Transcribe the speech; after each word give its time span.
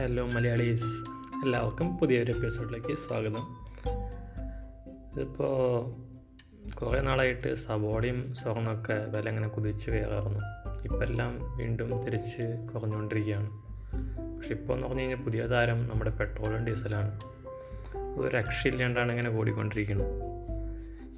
Hello 0.00 0.26
Malayalees 0.26 0.84
എല്ലാവർക്കും 1.44 1.96
പുതിയൊരു 1.96 2.32
എപ്പിസോഡിലേക്ക് 2.32 2.94
സ്വാഗതം. 2.94 3.56
ഇതിപ്പോൾ 5.16 5.90
കുറേ 6.74 7.00
നാളായിട്ട് 7.00 7.54
സവോളയും 7.54 8.34
സ്വർണമൊക്കെ 8.34 9.06
വില 9.16 9.28
ഇങ്ങനെ 9.28 9.48
കുതിച്ച് 9.48 9.90
കയറാറുന്നു. 9.90 10.38
ഇപ്പം 10.84 11.04
എല്ലാം 11.04 11.58
വീണ്ടും 11.58 12.04
തിരിച്ച് 12.04 12.68
കുറഞ്ഞുകൊണ്ടിരിക്കുകയാണ്. 12.74 13.50
പക്ഷെ 14.36 14.50
ഇപ്പോൾ 14.50 14.74
എന്ന് 14.74 14.86
പറഞ്ഞു 14.86 15.02
കഴിഞ്ഞാൽ 15.02 15.18
പുതിയ 15.18 15.42
താരം 15.42 15.86
നമ്മുടെ 15.86 16.10
പെട്രോളും 16.10 16.66
ഡീസലാണ്. 16.66 17.20
ഒരു 18.20 18.36
രക്ഷയില്ലാണ്ടാണ് 18.36 19.10
ഇങ്ങനെ 19.12 19.30
കൂടിക്കൊണ്ടിരിക്കുന്നത് 19.30 20.22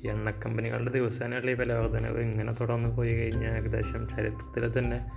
ഈ 0.05 0.09
എണ്ണ 0.09 0.31
കമ്പനികളുടെ 0.31 0.91
ദിവസേനയുള്ള 0.91 1.51
ഈ 1.51 1.55
വില 1.55 1.73
വർധനവ് 1.73 2.21
ഇങ്ങനെ 2.21 2.53
തുടർന്ന് 2.53 2.97
പോയി 2.97 3.13
കഴിഞ്ഞാൽ 3.13 3.51
ഏകദേശം 3.51 4.09
ചരിത്രത്തിൽ 4.09 4.79
തന്നെ 4.79 5.11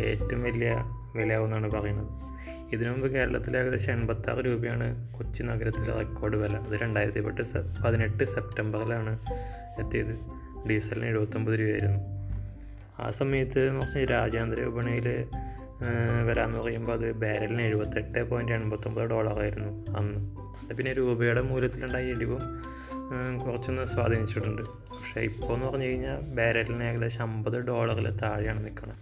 ഏറ്റവും 0.00 0.42
വലിയ 0.42 0.84
വിലയാവുമെന്നാണ് 1.16 1.70
പറയുന്നത്. 1.70 2.25
ഇതിനു 2.72 2.90
മുമ്പ് 2.90 3.08
കേരളത്തിൽ 3.08 3.56
ഏകദേശം 3.56 3.92
എൺപത്താറ് 3.92 4.44
രൂപയാണ് 4.46 4.86
കൊച്ചി 5.16 5.42
നഗരത്തിലെ 5.42 5.92
റെക്കോർഡ് 5.92 6.36
വില. 6.36 6.56
അത് 6.56 6.74
രണ്ടായിരത്തി 6.80 7.20
പത്ത് 7.20 7.82
പതിനെട്ട് 7.84 8.24
സെപ്റ്റംബറിലാണ് 8.24 9.18
എത്തിയത്. 9.80 10.14
ഡീസലിന് 10.68 11.06
എഴുപത്തൊമ്പത് 11.06 11.58
രൂപയായിരുന്നു. 11.60 12.00
ആ 13.02 13.10
സമയത്ത് 13.10 13.60
എന്ന് 13.68 13.80
വെച്ചാൽ 13.80 14.10
രാജ്യാന്തര 14.10 14.60
വിപണിയിൽ 14.60 15.08
വരാമെന്ന് 16.28 16.58
പറയുമ്പോൾ 16.58 16.92
അത് 16.92 17.12
ബാരലിന് 17.12 17.62
എഴുപത്തെട്ട് 17.62 18.30
പോയിന്റ് 18.30 18.52
എൺപത്തൊമ്പത് 18.52 19.04
ഡോളറായിരുന്നു 19.04 19.70
അന്ന്. 19.98 20.74
പിന്നെ 20.74 20.92
രൂപയുടെ 20.92 21.40
മൂല്യത്തിലുണ്ടായ 21.40 22.04
ഇടിവും 22.04 22.40
കുറച്ചൊന്ന് 23.44 23.84
സ്വാധീനിച്ചിട്ടുണ്ട്. 23.84 24.62
പക്ഷേ 24.98 25.20
ഇപ്പോൾ 25.20 25.54
എന്ന് 25.54 25.66
പറഞ്ഞു 25.66 25.84
കഴിഞ്ഞാൽ 25.84 26.20
ബാരലിന് 26.20 26.84
ഏകദേശം 26.84 27.22
അമ്പത് 27.22 27.56
ഡോളറിൽ 27.66 28.16
താഴെയാണ് 28.16 28.64
നിൽക്കുന്നത് 28.64 28.98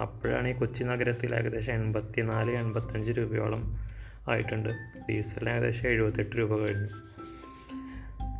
അപ്പോഴാണ് 0.00 0.48
ഈ 0.48 0.52
കൊച്ചി 0.52 0.82
നഗരത്തിൽ 0.82 1.34
ഏകദേശം 1.34 1.72
എൺപത്തി 1.72 2.20
നാല് 2.20 2.50
എൺപത്തഞ്ച് 2.50 3.12
രൂപയോളം 3.12 3.62
ആയിട്ടുണ്ട്. 4.28 4.68
ഡീസലിന് 5.08 5.50
ഏകദേശം 5.50 5.88
എഴുപത്തെട്ട് 5.88 6.36
രൂപ 6.36 6.58
കഴിഞ്ഞു. 6.58 6.88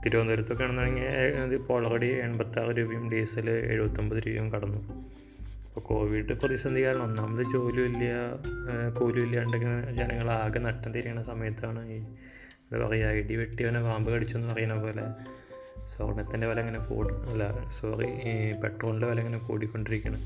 തിരുവനന്തപുരത്തൊക്കെ 0.05 0.65
ആണെന്നുണ്ടെങ്കിൽ 0.65 1.55
ഇപ്പോൾ 1.55 1.87
ഓൾറെഡി 1.87 2.07
എൺപത്താറ് 2.07 2.77
രൂപയും 2.79 3.11
ഡീസൽ 3.11 3.51
എഴുപത്തൊമ്പത് 3.51 4.19
രൂപയും 4.19 4.53
കടന്നു. 4.53 4.81
ഇപ്പോൾ 5.67 5.81
കോവിഡ് 5.81 6.33
പ്രതിസന്ധി 6.33 6.85
കാരണം 6.85 7.03
ഒന്നാമത് 7.03 7.43
ജോലിയില്ല 7.43 8.05
കൂലിയില്ലാണ്ടെങ്കിൽ 9.01 9.91
ജനങ്ങൾ 9.93 10.31
ആകെ 10.31 10.59
നട്ടം 10.59 10.93
തിരിയണ 10.93 11.23
സമയത്താണ് 11.23 11.89
ഈ 11.89 11.99
എന്താ 12.73 12.87
പറയുക 12.87 13.11
ഇടി 13.11 13.37
വെട്ടിയവനെ 13.37 13.83
പാമ്പ് 13.83 14.13
കടിച്ചു 14.13 14.37
എന്ന് 14.37 14.49
പറയുന്ന 14.49 14.75
പോലെ 14.75 15.05
സ്വർണത്തിന്റെ 15.97 16.47
വില 16.47 16.61
അങ്ങനെ 16.61 16.79
കൂടി. 16.79 17.15
അല്ല 17.31 17.69
സോറി 17.81 18.09
പെട്രോളിന്റെ 18.65 19.07
വില 19.07 19.19
ഇങ്ങനെ 19.21 19.39
കൂടിക്കൊണ്ടിരിക്കുകയാണ്. 19.39 20.21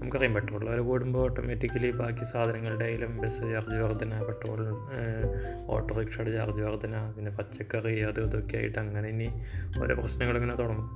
നമുക്കറിയാം 0.00 0.34
പെട്രോളിന്റെ 0.34 0.72
വില 0.72 0.80
കൂടുമ്പോൾ 0.80 1.22
ഓട്ടോമാറ്റിക്കലി 1.24 1.90
ബാക്കി 1.90 2.24
സാധനങ്ങളുടെ 2.24 2.84
ആയാലും 2.84 3.18
ബസ് 3.20 3.40
ചാർജ് 3.40 3.76
വർധന 3.76 4.22
പെട്രോൾ 4.22 4.60
ഓട്ടോറിക്ഷയുടെ 5.66 6.32
ചാർജ് 6.32 6.62
വർധന 6.62 7.12
പിന്നെ 7.16 7.30
പച്ചക്കറി 7.30 8.00
അതും 8.00 8.24
ഇതൊക്കെ 8.24 8.56
ആയിട്ട് 8.56 8.78
അങ്ങനെ 8.78 9.08
ഇനി 9.08 9.28
ഓരോ 9.82 9.94
പ്രശ്നങ്ങളിങ്ങനെ 9.94 10.56
തുടങ്ങും. 10.56 10.90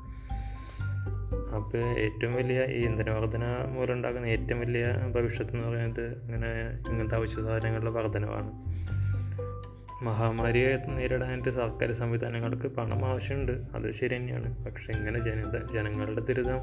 അപ്പോൾ 1.57 1.85
ഏറ്റവും 1.99 2.35
വലിയ 2.35 2.61
ഈ 2.65 2.81
ഇന്ധന 2.85 3.11
വർധന 3.11 3.45
മൂലമുണ്ടാകുന്ന 3.73 4.27
ഏറ്റവും 4.27 4.61
വലിയ 4.61 4.85
ഭവിഷ്യത്ത് 5.15 5.53
എന്ന് 5.53 5.69
പറയുന്നത് 5.69 6.07
ഇങ്ങനെ 6.25 6.51
ഇങ്ങനത്തെ 6.91 7.17
ആവശ്യ 7.17 7.43
സാധനങ്ങളുടെ 7.43 7.91
വർധനവാണ്. 7.91 8.51
മഹാമാരിയെ 10.05 10.71
നേരിടാനായിട്ട് 10.89 11.51
സർക്കാർ 11.51 11.93
സംവിധാനങ്ങൾക്ക് 11.93 12.69
പണം 12.77 13.05
ആവശ്യമുണ്ട്. 13.05 13.53
അത് 13.53 13.91
ശരി 13.91 14.17
തന്നെയാണ് 14.17 14.65
പക്ഷെ 14.65 14.93
ഇങ്ങനെ 14.93 15.21
ജനത 15.21 15.57
ജനങ്ങളുടെ 15.75 16.21
ദുരിതം 16.21 16.61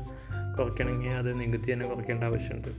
കുറയ്ക്കണമെങ്കിൽ 0.58 1.10
അത് 1.10 1.40
നികുതി 1.40 1.74
തന്നെ 1.74 1.88
കുറയ്ക്കേണ്ട 1.88 2.24
ആവശ്യമുണ്ട്. 2.24 2.70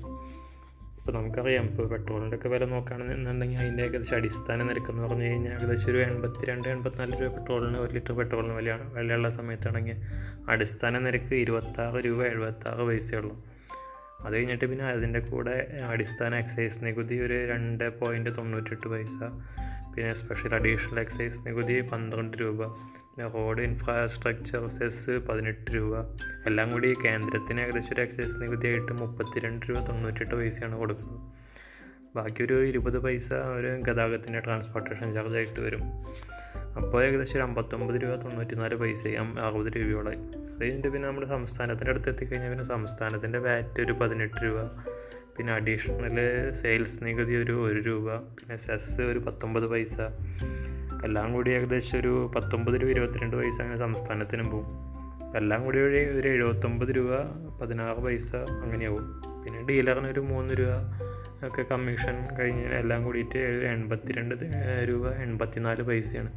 ഇപ്പോൾ 0.98 1.12
നമുക്കറിയാം 1.12 1.64
ഇപ്പോൾ 1.64 1.86
പെട്രോളിന്റെ 1.86 2.36
ഒക്കെ 2.36 2.48
വില 2.48 2.64
നോക്കുകയാണെന്നുണ്ടെങ്കിൽ 2.64 3.58
അതിന്റെ 3.58 3.82
ഏകദേശം 3.82 4.16
അടിസ്ഥാന 4.16 4.62
നിരക്ക് 4.62 4.90
എന്ന് 4.90 5.02
പറഞ്ഞു 5.02 5.24
കഴിഞ്ഞാൽ 5.24 5.52
ഏകദേശം 5.52 5.90
ഒരു 5.90 5.98
എൺപത്തി 5.98 6.46
രണ്ട് 6.46 6.68
എൺപത്തിനാല് 6.68 7.22
രൂപ 7.22 7.32
പെട്രോളിന് 7.32 7.78
ഒരു 7.78 7.92
ലിറ്റർ 7.94 8.12
പെട്രോളിന് 8.12 8.52
വിലയാണ് 8.52 8.94
വിലയുള്ള 8.94 9.28
സമയത്താണെങ്കിൽ 9.28 9.96
അടിസ്ഥാന 10.48 10.98
നിരക്ക് 10.98 11.34
ഇരുപത്താറ് 11.34 12.04
രൂപ 12.04 12.22
എഴുപത്താറ് 12.22 12.82
പൈസയുള്ളൂ. 12.86 13.44
അത് 14.26 14.34
കഴിഞ്ഞിട്ട് 14.34 14.64
പിന്നെ 14.64 14.84
അതിന്റെ 14.84 15.20
കൂടെ 15.20 15.78
അടിസ്ഥാന 15.88 16.34
എക്സൈസ് 16.34 16.84
നികുതി 16.84 17.14
ഒരു 17.14 17.46
രണ്ട് 17.46 18.00
പോയിന്റ് 18.00 18.30
തൊണ്ണൂറ്റെട്ട് 18.38 18.88
പൈസ 18.88 19.18
പിന്നെ 19.94 20.14
സ്പെഷ്യൽ 20.14 20.54
അഡീഷണൽ 20.54 21.00
എക്സൈസ് 21.00 21.48
നികുതി 21.48 21.80
പന്ത്രണ്ട് 21.80 22.36
രൂപ. 22.40 22.66
പിന്നെ 22.66 23.28
റോഡ് 23.28 23.62
ഇൻഫ്രാസ്ട്രക്ചർ 23.62 24.68
സെസ് 24.68 25.10
പതിനെട്ട് 25.10 25.70
രൂപ. 25.74 25.94
എല്ലാം 26.46 26.72
കൂടി 26.72 26.92
കേന്ദ്രത്തിന് 27.04 27.60
ഏകദേശം 27.60 27.94
ഒരു 27.94 28.00
എക്സൈസ് 28.00 28.42
നികുതിയായിട്ട് 28.42 28.92
മുപ്പത്തിരണ്ട് 28.92 29.66
രൂപ 29.70 29.78
തൊണ്ണൂറ്റെട്ട് 29.86 30.34
പൈസയാണ് 30.34 30.78
കൊടുക്കുന്നത്. 30.78 31.20
ബാക്കി 32.16 32.42
ഒരു 32.42 32.64
ഇരുപത് 32.64 32.98
പൈസ 32.98 33.32
ഒരു 33.32 33.68
ഗതാഗതത്തിന്റെ 33.82 34.40
ട്രാൻസ്പോർട്ടേഷൻ 34.40 35.12
ചാർജ് 35.12 35.36
ആയിട്ട് 35.36 35.60
വരും. 35.60 35.82
അപ്പോൾ 36.76 37.04
ഏകദേശം 37.04 37.36
ഒരു 37.36 37.42
അമ്പത്തൊമ്പത് 37.42 38.02
രൂപ 38.02 38.14
തൊണ്ണൂറ്റി 38.14 38.54
നാല് 38.54 38.74
പൈസയും 38.74 39.40
അറുപത് 39.40 39.76
രൂപയോളായി 39.76 40.16
അത് 40.16 40.62
കഴിഞ്ഞിട്ട് 40.62 40.88
പിന്നെ 40.88 41.08
നമ്മുടെ 41.08 41.26
സംസ്ഥാനത്തിന്റെ 41.26 41.90
അടുത്ത് 41.90 42.08
എത്തിക്കഴിഞ്ഞാൽ 42.08 42.50
പിന്നെ 42.50 42.64
സംസ്ഥാനത്തിന്റെ 42.64 43.38
വാറ്റ് 43.38 43.80
ഒരു 43.82 43.92
പതിനെട്ട് 43.92 44.44
രൂപ 44.44 44.58
പിന്നെ 45.36 45.52
അഡീഷണൽ 45.52 46.18
സെയിൽസ് 46.62 47.04
നികുതി 47.04 47.34
ഒരു 47.34 47.52
ഒരു 47.66 47.80
രൂപ 47.80 48.16
പിന്നെ 48.16 48.56
സെസ് 48.56 49.00
ഒരു 49.00 49.18
പത്തൊമ്പത് 49.18 49.66
പൈസ. 49.66 50.00
എല്ലാം 51.04 51.32
കൂടി 51.32 51.50
ഏകദേശം 51.50 51.98
ഒരു 51.98 52.32
പത്തൊമ്പത് 52.36 52.74
രൂപ 52.80 52.90
ഇരുപത്തിരണ്ട് 52.90 53.36
പൈസ 53.36 53.60
അങ്ങനെ 53.60 53.78
സംസ്ഥാനത്തിനും 53.78 54.50
പോകും 54.50 54.92
എല്ലാം 55.36 55.64
കൂടി 55.64 55.78
ഒരു 55.78 55.96
ഒരു 55.96 56.28
എഴുപത്തൊമ്പത് 56.28 56.88
രൂപ 56.88 57.10
പതിനാറ് 57.60 57.96
പൈസ 57.96 58.36
അങ്ങനെയാവും. 58.36 59.22
പിന്നെ 59.44 59.66
ഡീലറിന് 59.66 60.06
ഒരു 60.06 60.20
മൂന്ന് 60.20 60.54
രൂപ 60.54 60.68
ഒക്കെ 61.46 61.62
കമ്മീഷൻ 61.62 62.36
കഴിഞ്ഞ് 62.38 62.64
എല്ലാം 62.64 63.04
കൂടിയിട്ട് 63.04 63.38
എൺപത്തിരണ്ട് 63.72 64.34
രൂപ 64.88 65.10
എൺപത്തിനാല് 65.10 65.82
പൈസയാണ്. 65.82 66.32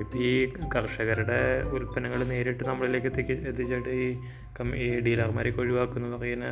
ഇപ്പോൾ 0.00 0.18
ഈ 0.18 0.52
കർഷകരുടെ 0.76 1.62
ഉൽപ്പന്നങ്ങൾ 1.62 2.24
നേരിട്ട് 2.24 2.64
നമ്മളിലേക്ക് 2.64 3.06
എത്തിക്ക് 3.06 3.32
എത്തിച്ചിട്ട് 3.32 3.88
ഈ 3.88 4.16
കം 4.60 4.76
ഈ 4.76 5.00
ഡീലർമാരൊക്കെ 5.00 5.60
ഒഴിവാക്കുന്നു 5.60 6.16
പറയുന്ന 6.16 6.44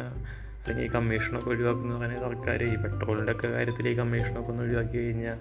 അല്ലെങ്കിൽ 0.68 0.90
ഈ 0.90 0.94
കമ്മീഷനൊക്കെ 0.94 1.50
ഒഴിവാക്കുന്ന. 1.50 1.98
പറഞ്ഞാൽ 1.98 2.20
സർക്കാർ 2.20 2.64
ഈ 2.64 2.76
പെട്രോളിന്റെ 2.76 3.32
ഒക്കെ 3.32 3.48
കാര്യത്തിൽ 3.48 3.88
ഈ 3.88 3.94
കമ്മീഷനൊക്കെ 3.94 4.50
ഒന്ന് 4.50 4.62
ഒഴിവാക്കി 4.62 4.96
കഴിഞ്ഞാൽ 4.98 5.38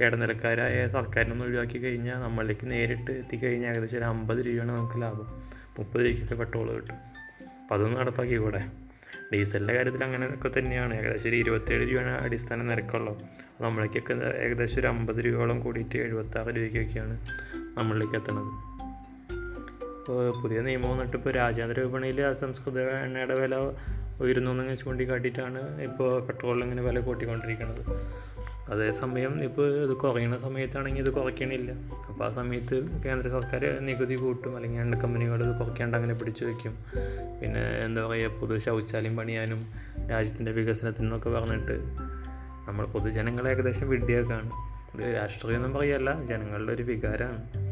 ഇടനിലക്കാരായ 0.00 0.88
സർക്കാരിനൊന്ന് 0.88 1.44
ഒഴിവാക്കി 1.44 1.78
കഴിഞ്ഞാൽ 1.78 2.18
നമ്മളിലേക്ക് 2.20 2.70
നേരിട്ട് 2.70 3.10
എത്തിക്കഴിഞ്ഞാൽ 3.10 3.70
ഏകദേശം 3.70 3.98
ഒരു 3.98 4.04
അമ്പത് 4.04 4.46
രൂപയാണ് 4.46 4.76
നമുക്ക് 4.76 5.02
ലാഭം. 5.02 5.28
മുപ്പത് 5.78 6.00
രൂപയ്ക്കൊക്കെ 6.00 6.34
പെട്രോൾ 6.34 6.74
കിട്ടും. 6.74 6.94
അപ്പോൾ 7.62 7.74
അതൊന്ന് 7.74 8.00
നടപ്പാക്കി 8.00 8.36
കൂടെ 8.36 8.64
ഡീസലിന്റെ 9.32 9.74
കാര്യത്തിൽ 9.74 10.04
അങ്ങനെയൊക്കെ 10.04 10.50
തന്നെയാണ്. 10.58 10.94
ഏകദേശം 10.94 11.28
ഒരു 11.28 11.36
ഇരുപത്തേഴ് 11.36 11.82
രൂപയാണ് 11.82 12.24
അടിസ്ഥാന 12.24 12.62
നിരക്കുള്ളൂ 12.62 13.18
നമ്മളിലേക്കൊക്കെ 13.60 14.14
ഏകദേശം 14.44 14.80
ഒരു 14.80 14.86
അമ്പത് 14.86 15.16
രൂപയോളം 15.16 15.60
കൂടിയിട്ട് 15.60 15.96
എഴുപത്താറ് 15.96 16.46
രൂപയ്ക്കൊക്കെയാണ് 16.46 17.20
നമ്മളിലേക്ക് 17.78 18.14
എത്തുന്നത് 18.14 18.50
ഇപ്പോൾ 19.98 20.42
പുതിയ 20.42 20.60
നിയമം 20.60 20.90
വന്നിട്ട് 20.90 21.16
ഇപ്പോൾ 21.16 21.30
രാജ്യാന്തര 21.30 21.80
വിപണിയിൽ 21.80 22.22
അസംസ്കൃത 22.22 22.80
എണ്ണയുടെ 22.80 23.40
വില 23.40 23.54
ഉയരുന്നു 24.20 24.50
എന്നങ്ങനെ 24.50 24.76
ചൂണ്ടിക്കാട്ടിയിട്ടാണ് 24.76 25.82
ഇപ്പോൾ 25.82 26.20
പെട്രോളിൽ 26.20 26.62
ഇങ്ങനെ 26.62 26.82
വില 26.82 27.00
കൂട്ടിക്കൊണ്ടിരിക്കുന്നത്. 27.00 27.82
അതേസമയം 28.68 29.44
ഇപ്പോൾ 29.44 29.84
ഇത് 29.84 29.96
കുറയുന്ന 29.96 30.38
സമയത്താണെങ്കിൽ 30.38 31.02
ഇത് 31.02 31.10
കുറയ്ക്കണില്ല. 31.10 31.72
അപ്പോൾ 32.08 32.24
ആ 32.24 32.30
സമയത്ത് 32.30 33.02
കേന്ദ്ര 33.02 33.28
സർക്കാർ 33.28 33.78
നികുതി 33.82 34.14
കൂട്ടും 34.14 34.56
അല്ലെങ്കിൽ 34.56 34.80
എണ്ണ 34.80 34.98
കമ്പനികൾ 34.98 35.42
ഇത് 35.42 35.58
കുറയ്ക്കാണ്ട് 35.58 35.96
അങ്ങനെ 35.96 36.14
പിടിച്ചു 36.14 36.44
വയ്ക്കും. 36.44 36.84
പിന്നെ 37.42 37.80
എന്താ 37.84 38.06
പറയുക 38.06 38.30
പൊതു 38.30 38.58
ശൗചാലയം 38.58 39.16
പണിയാനും 39.16 39.72
രാജ്യത്തിന്റെ 40.10 40.52
വികസനത്തിനൊക്കെ 40.52 41.30
പറഞ്ഞിട്ട് 41.30 41.72
നമ്മൾ 42.68 42.86
പൊതുജനങ്ങളെ 42.86 43.50
ഏകദേശം 43.50 43.88
വിഡ്ഢിയാക്കാണ്. 43.88 44.50
ഇത് 44.94 45.14
രാഷ്ട്രീയമൊന്നും 45.14 45.74
പറയല്ല 45.74 46.20
ജനങ്ങളുടെ 46.20 46.72
ഒരു 46.72 46.82
വികാരമാണ്. 46.82 47.65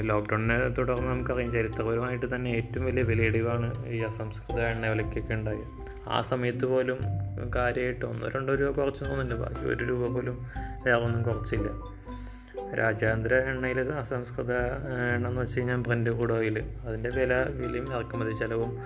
ലോക്ക്ഡൗണിനെ 0.00 0.68
തുടർന്ന് 0.68 1.08
നമുക്കറിയാം 1.08 1.50
ചരിത്രപരമായിട്ട് 1.50 2.34
തന്നെ 2.34 2.50
ഏറ്റവും 2.50 2.86
വലിയ 2.86 3.02
വിലയിടിവാണ് 3.02 3.86
ഈ 3.86 3.98
അസംസ്കൃത 3.98 4.60
എണ്ണ 4.60 4.86
വിലയ്ക്കൊക്കെ 4.86 5.34
ഉണ്ടായത്. 5.34 5.88
ആ 6.08 6.20
സമയത്ത് 6.20 6.64
പോലും 6.64 6.98
കാര്യമായിട്ട് 7.56 8.04
ഒന്നോ 8.04 8.28
രണ്ടോ 8.28 8.54
രൂപ 8.54 8.70
കുറച്ച് 8.70 9.04
തോന്നുന്നുണ്ട്. 9.04 9.34
ബാക്കി 9.34 9.68
ഒരു 9.68 9.84
രൂപ 9.84 10.12
പോലും 10.12 10.46
വേറെ 10.86 11.04
ഒന്നും 11.04 11.22
കുറച്ചില്ല. 11.22 11.98
രാജ്യാന്തര 12.78 13.34
എണ്ണയിൽ 13.34 13.80
അസംസ്കൃത 13.80 14.52
എണ്ണ 15.14 15.28
എന്ന് 15.28 15.40
വെച്ച് 15.40 15.58
കഴിഞ്ഞാൽ 15.58 15.76
ബ്രൻഡ് 15.76 16.16
ക്രൂഡ് 16.16 16.32
ഓയിൽ 16.32 16.58
അതിന്റെ 16.58 17.10
വില 17.14 17.34
വിലയും 17.34 17.94
ഇറക്കുമതി 17.94 18.32
ചെലവും 18.32 18.78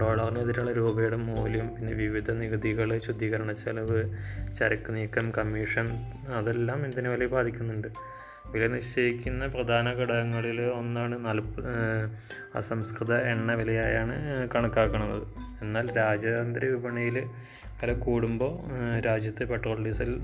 ഡോളറിനെതിരെയുള്ള 0.00 0.72
രൂപയുടെ 0.72 1.16
മൂല്യം 1.16 1.68
പിന്നെ 1.68 1.92
വിവിധ 1.92 2.30
നികുതികൾ 2.30 2.98
ശുദ്ധീകരണ 2.98 3.52
ചെലവ് 3.52 4.14
ചരക്ക് 4.54 4.94
നീക്കം 4.94 5.30
കമ്മീഷൻ 5.30 5.88
അതെല്ലാം 6.34 6.86
ഇതിനെ 6.86 7.10
വില 7.10 7.26
ബാധിക്കുന്നുണ്ട്. 7.26 7.88
വില 8.52 8.66
നിശ്ചയിക്കുന്ന 8.66 9.46
പ്രധാന 9.46 9.92
ഘടകങ്ങളിൽ 9.92 10.62
ഒന്നാണ് 10.62 11.26
നൽപ്പ് 11.26 11.64
അസംസ്കൃത 12.54 13.14
എണ്ണ 13.14 13.52
വിലയായാണ് 13.52 14.48
കണക്കാക്കുന്നത്. 14.54 15.22
എന്നാൽ 15.62 15.96
രാജ്യാന്തര 15.96 16.64
വിപണിയിൽ 16.64 17.18
വില 17.82 17.92
കൂടുമ്പോൾ 17.92 18.52
രാജ്യത്തെ 19.00 19.44
പെട്രോൾ 19.44 19.84
ഡീസൽ 19.84 20.20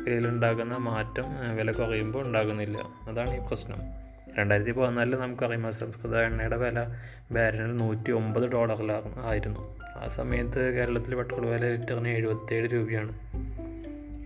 വിലയിലുണ്ടാകുന്ന 0.00 0.76
മാറ്റം 0.76 1.24
വില 1.56 1.70
കുറയുമ്പോൾ 1.70 2.26
ഉണ്ടാകുന്നില്ല. 2.26 2.78
അതാണ് 3.08 3.36
ഈ 3.36 3.38
പ്രശ്നം. 3.38 3.78
രണ്ടായിരത്തി 4.38 4.72
പതിനാലിൽ 4.72 5.16
നമുക്കറിയാം 5.16 5.66
അസംസ്കൃത 5.66 6.16
എണ്ണയുടെ 6.18 6.56
വില 6.56 6.84
ബാരലിന് 7.32 7.80
നൂറ്റി 7.80 8.10
ഒമ്പത് 8.10 8.46
ഡോളറിലായിരുന്നു 8.52 9.62
ആ 9.96 10.08
സമയത്ത് 10.08 10.74
കേരളത്തിൽ 10.74 11.14
പെട്രോൾ 11.14 11.46
വില 11.46 11.64
ലിറ്ററിന് 11.76 12.08
എഴുപത്തേഴ് 12.08 12.72
രൂപയാണ്. 12.72 13.12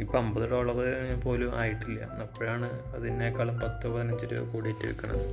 ഇപ്പം 0.01 0.19
അമ്പത് 0.19 0.51
ഡോളർ 0.51 0.79
പോലും 1.25 1.61
ആയിട്ടില്ല. 1.61 2.01
അപ്പോഴാണ് 2.25 2.69
അതിനേക്കാളും 2.97 3.57
പത്ത് 3.61 3.89
പതിനഞ്ച് 3.89 4.27
രൂപ 4.33 4.45
കൂടിയിട്ട് 4.53 4.85
വിൽക്കുന്നത് 4.87 5.27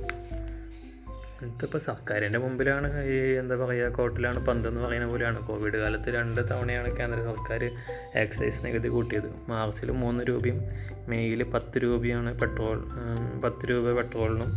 ഇതിപ്പോൾ 1.46 1.78
സർക്കാരിന്റെ 1.78 2.38
മുമ്പിലാണ് 2.38 2.88
ഈ 3.06 3.16
എന്താ 3.40 3.56
പറയുക 3.56 3.88
കോട്ടിലാണ് 3.88 4.46
പന്തെന്ന് 4.46 4.80
പറയുന്ന 4.80 5.08
പോലെയാണ്. 5.08 5.46
കോവിഡ് 5.46 5.78
കാലത്ത് 5.78 6.14
രണ്ട് 6.14 6.40
തവണയാണ് 6.50 6.96
കേന്ദ്ര 6.96 7.18
സർക്കാർ 7.22 7.62
എക്സൈസ് 8.14 8.64
നികുതി 8.64 8.88
കൂട്ടിയത്. 8.88 9.28
മാർച്ചിൽ 9.48 9.90
മൂന്ന് 9.90 10.24
രൂപയും 10.28 10.58
മെയ്യിൽ 11.08 11.42
പത്ത് 11.44 11.78
രൂപയാണ് 11.78 12.40
പെട്രോൾ 12.40 12.78
പത്ത് 13.44 13.70
രൂപ 13.70 13.92
പെട്രോളിനും 13.92 14.50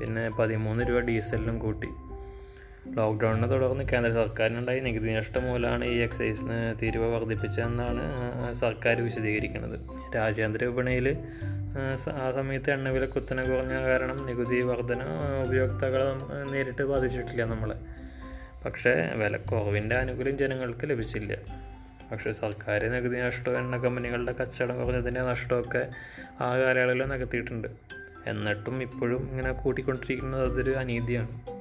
പിന്നെ 0.00 0.30
പതിമൂന്ന് 0.30 0.84
രൂപ 0.88 0.98
ഡീസലിനും 0.98 1.58
കൂട്ടി. 1.58 1.88
ലോക്ക്ഡൗണിനെ 2.94 3.48
തുടർന്ന് 3.48 3.84
കേന്ദ്ര 3.84 4.12
സർക്കാരിനുണ്ടായ 4.12 4.80
നികുതി 4.80 5.10
നഷ്ടം 5.10 5.44
മൂലമാണ് 5.44 5.84
ഈ 5.84 5.96
എക്സൈസിന് 5.98 6.74
തീരുവ 6.82 7.14
വർദ്ധിപ്പിച്ചതെന്നാണ് 7.14 8.04
സർക്കാർ 8.54 9.00
വിശദീകരിക്കുന്നത്. 9.00 9.80
രാജ്യാന്തര 10.16 10.64
വിപണിയിൽ 10.64 11.16
ആ 12.10 12.30
സമയത്ത് 12.30 12.70
എണ്ണവില 12.70 13.04
കുത്തനെ 13.04 13.42
കുറഞ്ഞ 13.48 13.74
കാരണം 13.74 14.26
നികുതി 14.26 14.60
വർധന 14.60 15.02
ഉപയോക്താക്കളെ 15.46 16.06
നേരിട്ട് 16.52 16.82
ബാധിച്ചിട്ടില്ല 16.82 17.44
നമ്മൾ 17.44 17.74
പക്ഷേ 18.64 19.10
വിലക്കുറവിന്റെ 19.14 19.96
ആനുകൂല്യം 19.96 20.38
ജനങ്ങൾക്ക് 20.38 20.90
ലഭിച്ചില്ല. 20.90 21.34
പക്ഷേ 22.12 22.32
സർക്കാർ 22.32 22.84
നികുതി 22.84 23.18
നഷ്ടവും 23.18 23.58
എണ്ണ 23.58 23.76
കമ്പനികളുടെ 23.76 24.32
കച്ചവടം 24.32 24.78
കുറഞ്ഞതിന്റെ 24.78 25.20
നഷ്ടമൊക്കെ 25.20 25.88
ആ 26.40 26.58
കാലയളവിൽ 26.58 27.04
നികത്തിയിട്ടുണ്ട്. 27.04 27.68
എന്നിട്ടും 28.26 28.82
ഇപ്പോഴും 28.82 29.30
ഇങ്ങനെ 29.30 29.52
കൂട്ടിക്കൊണ്ടിരിക്കുന്നത് 29.52 30.52
അതൊരു 30.52 30.70
അനീതിയാണ്. 30.70 31.55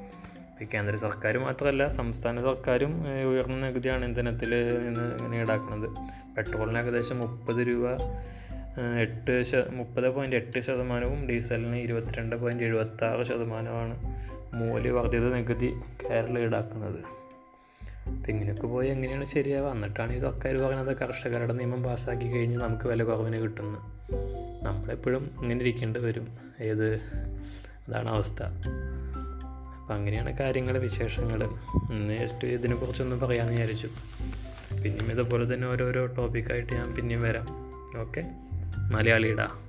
ഇപ്പോൾ 0.56 0.72
കേന്ദ്ര 0.74 0.96
സർക്കാർ 0.96 1.38
മാത്രമല്ല 1.38 1.88
സംസ്ഥാന 1.88 2.42
സർക്കാരും 2.42 3.04
ഉയർന്ന 3.30 3.68
നികുതിയാണ് 3.68 4.06
ഇന്ധനത്തിൽ 4.06 4.50
നിന്ന് 4.50 5.16
ഇങ്ങനെ 5.16 5.42
ഈടാക്കുന്നത്. 5.42 5.90
പെട്രോളിന് 6.36 6.78
ഏകദേശം 6.78 7.20
മുപ്പത് 7.20 7.68
രൂപ 7.68 7.90
എട്ട് 9.00 9.44
ശ 9.44 9.56
മുപ്പത് 9.56 10.10
പോയിന്റ് 10.10 10.36
എട്ട് 10.36 10.60
ശതമാനവും 10.60 11.28
ഡീസലിന് 11.28 11.76
ഇരുപത്തിരണ്ട് 11.76 12.36
പോയിന്റ് 12.36 12.64
എഴുപത്തി 12.64 13.06
ആറ് 13.06 13.26
ശതമാനമാണ് 13.26 14.24
മൂല്യവർദ്ധിത 14.54 15.34
നികുതി 15.34 15.74
കേരളം 16.04 16.40
ഈടാക്കുന്നത്. 16.40 17.00
അപ്പം 18.10 18.30
ഇങ്ങനെയൊക്കെ 18.30 18.68
പോയി 18.68 18.90
എങ്ങനെയാണ് 18.90 19.26
ശരിയാവുക? 19.26 19.72
എന്നിട്ടാണ് 19.72 20.14
ഈ 20.14 20.18
സർക്കാർ 20.18 20.58
പറയുന്നത് 20.58 20.98
കർഷകരുടെ 20.98 21.54
നിയമം 21.54 21.84
പാസ്സാക്കി 21.84 22.32
കഴിഞ്ഞ് 22.32 22.58
നമുക്ക് 22.58 22.88
വില 22.88 23.04
കുറവിന് 23.04 23.38
കിട്ടുന്നു. 23.38 23.80
നമ്മളെപ്പോഴും 24.64 25.32
ഇങ്ങനെ 25.42 25.60
ഇരിക്കേണ്ടി 25.60 26.00
വരും. 26.00 26.28
ഏത്? 26.62 27.02
അതാണ് 27.88 28.10
അവസ്ഥ. 28.10 28.44
അപ്പം 29.86 29.96
അങ്ങനെയാണ് 29.96 30.38
കാര്യങ്ങൾ 30.38 30.78
വിശേഷങ്ങൾ 30.78 31.44
ഇന്ന് 31.94 32.14
ജസ്റ്റ് 32.22 32.48
ഇതിനെക്കുറിച്ചൊന്ന് 32.48 33.16
പറയാമെന്ന് 33.16 33.62
വിചാരിച്ചു. 33.62 33.88
പിന്നെയും 34.84 35.12
ഇതുപോലെ 35.12 35.54
തന്നെ 35.54 35.68
ഓരോരോ 35.68 36.06
ടോപ്പിക്കായിട്ട് 36.06 36.74
ഞാൻ 36.74 36.94
പിന്നെയും 36.94 37.22
വരാം. 37.22 37.46
ഓക്കെ 38.02 38.24
മലയാളിയുടെ 38.92 39.65